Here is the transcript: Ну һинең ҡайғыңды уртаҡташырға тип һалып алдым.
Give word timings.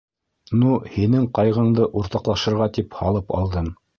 Ну 0.61 0.71
һинең 0.93 1.27
ҡайғыңды 1.39 1.85
уртаҡташырға 2.01 2.71
тип 2.79 2.99
һалып 3.03 3.39
алдым. 3.43 3.71